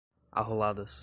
arroladas 0.31 0.99